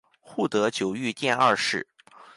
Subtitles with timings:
[0.19, 1.85] 护得久御殿二世。